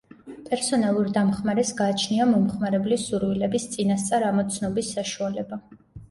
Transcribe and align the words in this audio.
პერსონალურ 0.45 1.09
დამხმარეს 1.17 1.73
გააჩნია 1.81 2.25
მომხმარებლის 2.29 3.03
სურვილების 3.09 3.67
წინასწარ 3.75 4.25
ამოცნობის 4.31 4.89
საშუალება. 4.97 5.61